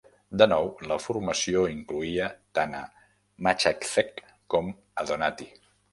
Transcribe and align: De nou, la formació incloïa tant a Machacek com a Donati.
De 0.41 0.45
nou, 0.51 0.69
la 0.91 0.95
formació 1.03 1.61
incloïa 1.73 2.29
tant 2.59 2.73
a 2.79 2.81
Machacek 3.49 4.25
com 4.55 4.73
a 5.03 5.07
Donati. 5.13 5.49